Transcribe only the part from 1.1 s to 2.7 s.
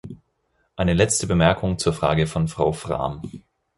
Bemerkung zur Frage von